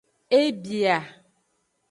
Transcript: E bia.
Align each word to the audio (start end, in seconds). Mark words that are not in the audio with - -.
E 0.39 0.41
bia. 0.63 0.97